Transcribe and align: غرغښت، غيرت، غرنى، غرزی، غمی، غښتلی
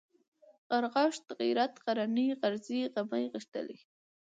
غرغښت، 0.69 1.25
غيرت، 1.39 1.73
غرنى، 1.83 2.27
غرزی، 2.41 2.79
غمی، 2.93 3.23
غښتلی 3.33 3.79